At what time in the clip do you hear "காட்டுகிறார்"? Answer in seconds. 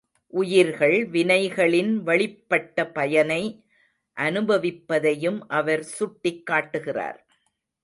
6.45-7.25